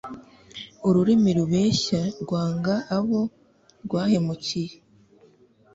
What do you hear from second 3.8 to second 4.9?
rwahemukiye